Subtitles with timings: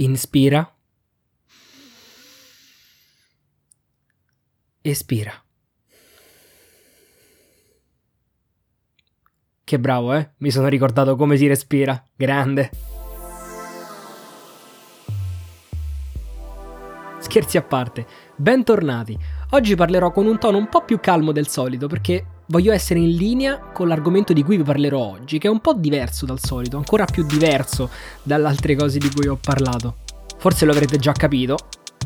[0.00, 0.74] Inspira.
[4.80, 5.44] Espira.
[9.62, 10.30] Che bravo, eh?
[10.38, 12.02] Mi sono ricordato come si respira.
[12.16, 12.70] Grande.
[17.18, 18.06] Scherzi a parte,
[18.36, 19.18] bentornati.
[19.50, 23.14] Oggi parlerò con un tono un po' più calmo del solito perché voglio essere in
[23.14, 26.76] linea con l'argomento di cui vi parlerò oggi, che è un po' diverso dal solito,
[26.76, 27.88] ancora più diverso
[28.22, 29.96] dalle altre cose di cui ho parlato.
[30.36, 31.56] Forse lo avrete già capito,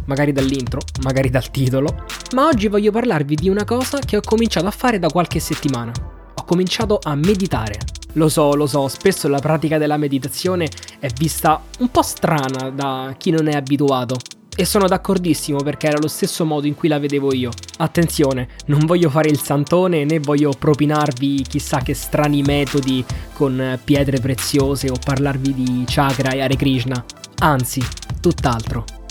[0.05, 2.05] magari dall'intro, magari dal titolo,
[2.35, 5.93] ma oggi voglio parlarvi di una cosa che ho cominciato a fare da qualche settimana.
[6.35, 7.79] Ho cominciato a meditare.
[8.17, 10.69] Lo so, lo so, spesso la pratica della meditazione
[11.01, 14.17] è vista un po' strana da chi non è abituato,
[14.57, 17.51] e sono d'accordissimo perché era lo stesso modo in cui la vedevo io.
[17.79, 24.21] Attenzione, non voglio fare il santone né voglio propinarvi chissà che strani metodi con pietre
[24.21, 27.05] preziose o parlarvi di chakra e Hare Krishna.
[27.41, 27.83] Anzi,
[28.21, 29.04] tutt'altro.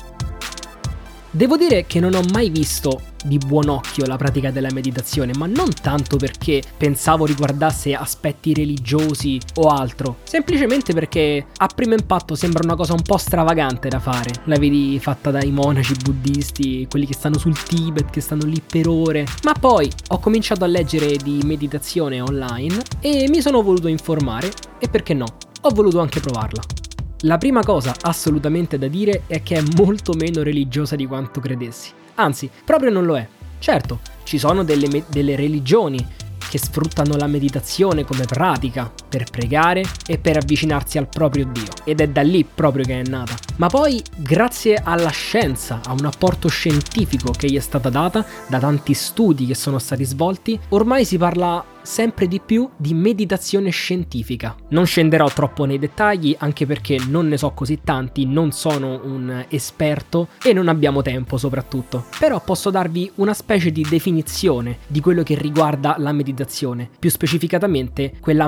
[1.36, 5.48] Devo dire che non ho mai visto di buon occhio la pratica della meditazione, ma
[5.48, 12.62] non tanto perché pensavo riguardasse aspetti religiosi o altro, semplicemente perché a primo impatto sembra
[12.64, 14.30] una cosa un po' stravagante da fare.
[14.44, 18.88] La vedi fatta dai monaci buddisti, quelli che stanno sul Tibet, che stanno lì per
[18.88, 19.26] ore.
[19.42, 24.88] Ma poi ho cominciato a leggere di meditazione online e mi sono voluto informare e
[24.88, 25.26] perché no,
[25.62, 26.83] ho voluto anche provarla.
[27.26, 31.92] La prima cosa assolutamente da dire è che è molto meno religiosa di quanto credessi.
[32.16, 33.26] Anzi, proprio non lo è.
[33.60, 36.06] Certo, ci sono delle, me- delle religioni
[36.50, 41.70] che sfruttano la meditazione come pratica per pregare e per avvicinarsi al proprio Dio.
[41.84, 43.36] Ed è da lì proprio che è nata.
[43.58, 48.58] Ma poi, grazie alla scienza, a un apporto scientifico che gli è stata data, da
[48.58, 54.56] tanti studi che sono stati svolti, ormai si parla sempre di più di meditazione scientifica.
[54.70, 59.46] Non scenderò troppo nei dettagli anche perché non ne so così tanti, non sono un
[59.50, 62.06] esperto e non abbiamo tempo soprattutto.
[62.18, 68.14] Però posso darvi una specie di definizione di quello che riguarda la meditazione, più specificatamente
[68.20, 68.48] quella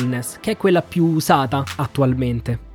[0.00, 2.68] mindfulness, che è quella più usata attualmente.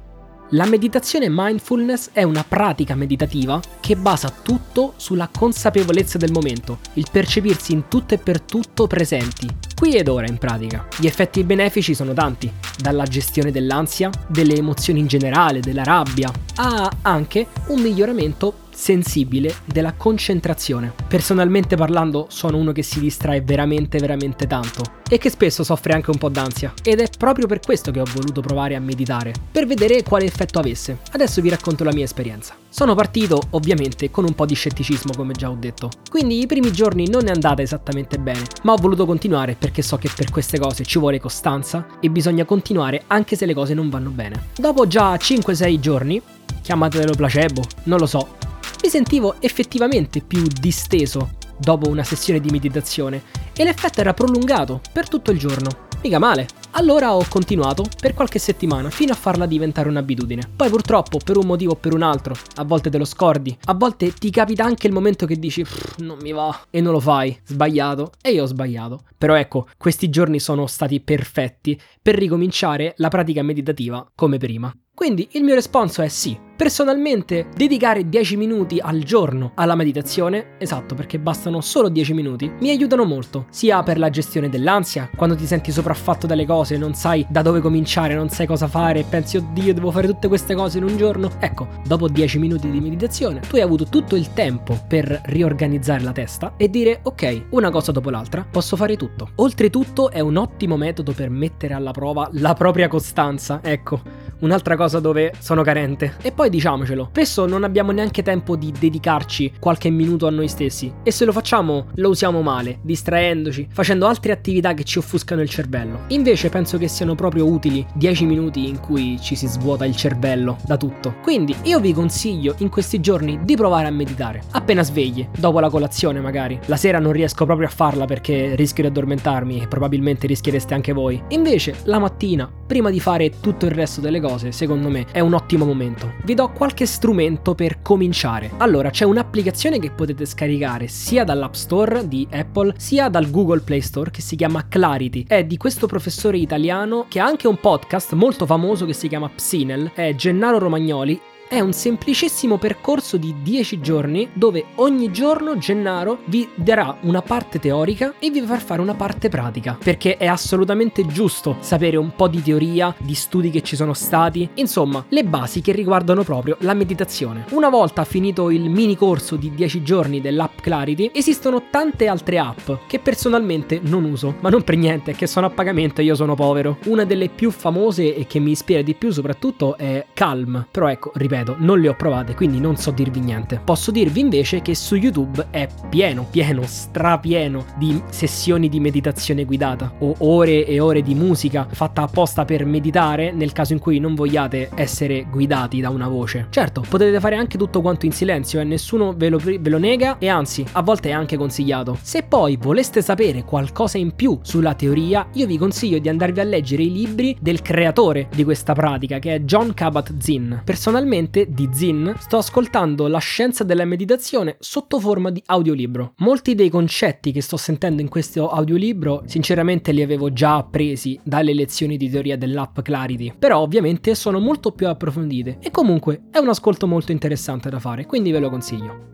[0.49, 7.07] La meditazione mindfulness è una pratica meditativa che basa tutto sulla consapevolezza del momento, il
[7.11, 10.87] percepirsi in tutto e per tutto presenti, qui ed ora in pratica.
[10.97, 16.91] Gli effetti benefici sono tanti, dalla gestione dell'ansia, delle emozioni in generale, della rabbia, a
[17.01, 20.93] anche un miglioramento sensibile della concentrazione.
[21.07, 26.09] Personalmente parlando sono uno che si distrae veramente veramente tanto e che spesso soffre anche
[26.09, 29.65] un po' d'ansia ed è proprio per questo che ho voluto provare a meditare, per
[29.65, 30.99] vedere quale effetto avesse.
[31.11, 32.55] Adesso vi racconto la mia esperienza.
[32.69, 36.73] Sono partito ovviamente con un po' di scetticismo come già ho detto, quindi i primi
[36.73, 40.59] giorni non è andata esattamente bene, ma ho voluto continuare perché so che per queste
[40.59, 44.47] cose ci vuole costanza e bisogna continuare anche se le cose non vanno bene.
[44.57, 46.21] Dopo già 5-6 giorni,
[46.61, 48.34] chiamatelo placebo, non lo so,
[48.83, 53.23] mi sentivo effettivamente più disteso dopo una sessione di meditazione
[53.55, 55.83] e l'effetto era prolungato per tutto il giorno.
[56.03, 56.47] Mica male.
[56.77, 60.51] Allora ho continuato per qualche settimana fino a farla diventare un'abitudine.
[60.55, 63.73] Poi purtroppo per un motivo o per un altro, a volte te lo scordi, a
[63.73, 65.65] volte ti capita anche il momento che dici
[65.99, 69.05] non mi va e non lo fai, sbagliato e io ho sbagliato.
[69.17, 74.71] Però ecco, questi giorni sono stati perfetti per ricominciare la pratica meditativa come prima.
[74.93, 80.95] Quindi il mio responso è sì, Personalmente, dedicare 10 minuti al giorno alla meditazione, esatto
[80.95, 85.45] perché bastano solo 10 minuti, mi aiutano molto, sia per la gestione dell'ansia, quando ti
[85.45, 89.35] senti sopraffatto dalle cose, non sai da dove cominciare, non sai cosa fare e pensi
[89.35, 91.29] oddio devo fare tutte queste cose in un giorno.
[91.39, 96.13] Ecco, dopo 10 minuti di meditazione, tu hai avuto tutto il tempo per riorganizzare la
[96.13, 99.31] testa e dire ok, una cosa dopo l'altra, posso fare tutto.
[99.35, 103.99] Oltretutto è un ottimo metodo per mettere alla prova la propria costanza, ecco,
[104.39, 106.15] un'altra cosa dove sono carente.
[106.21, 110.47] E poi poi diciamocelo, spesso non abbiamo neanche tempo di dedicarci qualche minuto a noi
[110.47, 115.41] stessi e se lo facciamo lo usiamo male, distraendoci, facendo altre attività che ci offuscano
[115.41, 116.01] il cervello.
[116.09, 120.57] Invece penso che siano proprio utili 10 minuti in cui ci si svuota il cervello
[120.67, 121.15] da tutto.
[121.23, 125.69] Quindi io vi consiglio in questi giorni di provare a meditare, appena svegli, dopo la
[125.69, 126.59] colazione magari.
[126.65, 130.93] La sera non riesco proprio a farla perché rischio di addormentarmi e probabilmente rischiereste anche
[130.93, 131.19] voi.
[131.29, 135.33] Invece la mattina, prima di fare tutto il resto delle cose, secondo me è un
[135.33, 136.13] ottimo momento.
[136.23, 138.51] Vi do qualche strumento per cominciare.
[138.57, 143.81] Allora, c'è un'applicazione che potete scaricare sia dall'App Store di Apple sia dal Google Play
[143.81, 145.25] Store che si chiama Clarity.
[145.27, 149.29] È di questo professore italiano che ha anche un podcast molto famoso che si chiama
[149.29, 156.17] Psinel, è Gennaro Romagnoli È un semplicissimo percorso di 10 giorni dove ogni giorno Gennaro
[156.25, 161.05] vi darà una parte teorica e vi farà fare una parte pratica, perché è assolutamente
[161.05, 165.61] giusto sapere un po' di teoria, di studi che ci sono stati, insomma, le basi
[165.61, 167.45] che riguardano proprio la meditazione.
[167.51, 172.71] Una volta finito il mini corso di 10 giorni dell'app Clarity, esistono tante altre app
[172.87, 176.33] che personalmente non uso, ma non per niente, che sono a pagamento e io sono
[176.33, 176.79] povero.
[176.85, 181.11] Una delle più famose e che mi ispira di più soprattutto è Calm, però ecco,
[181.13, 183.59] ripeto, non le ho provate, quindi non so dirvi niente.
[183.63, 189.93] Posso dirvi invece che su YouTube è pieno, pieno, strapieno di sessioni di meditazione guidata
[189.99, 194.15] o ore e ore di musica fatta apposta per meditare nel caso in cui non
[194.15, 196.47] vogliate essere guidati da una voce.
[196.49, 199.77] Certo, potete fare anche tutto quanto in silenzio e eh, nessuno ve lo, ve lo
[199.77, 201.97] nega e anzi, a volte è anche consigliato.
[202.01, 206.43] Se poi voleste sapere qualcosa in più sulla teoria, io vi consiglio di andarvi a
[206.43, 210.53] leggere i libri del creatore di questa pratica, che è John Kabat-Zinn.
[210.63, 216.13] Personalmente, di Zinn, sto ascoltando la scienza della meditazione sotto forma di audiolibro.
[216.17, 221.53] Molti dei concetti che sto sentendo in questo audiolibro, sinceramente li avevo già appresi dalle
[221.53, 226.49] lezioni di teoria dell'app Clarity, però ovviamente sono molto più approfondite e comunque è un
[226.49, 229.09] ascolto molto interessante da fare, quindi ve lo consiglio.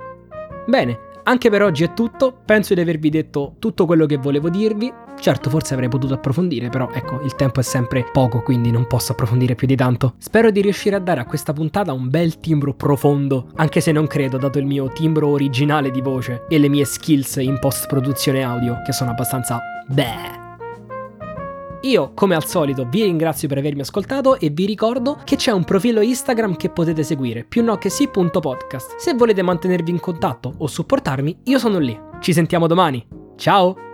[0.68, 4.91] Bene, anche per oggi è tutto, penso di avervi detto tutto quello che volevo dirvi.
[5.19, 9.12] Certo, forse avrei potuto approfondire, però ecco, il tempo è sempre poco, quindi non posso
[9.12, 10.15] approfondire più di tanto.
[10.18, 14.07] Spero di riuscire a dare a questa puntata un bel timbro profondo, anche se non
[14.07, 18.81] credo, dato il mio timbro originale di voce e le mie skills in post-produzione audio,
[18.85, 20.50] che sono abbastanza beh.
[21.81, 25.63] Io, come al solito, vi ringrazio per avermi ascoltato e vi ricordo che c'è un
[25.63, 28.98] profilo Instagram che potete seguire, più no che sì.podcast.
[28.98, 32.00] Se volete mantenervi in contatto o supportarmi, io sono lì.
[32.19, 33.06] Ci sentiamo domani.
[33.36, 33.91] Ciao!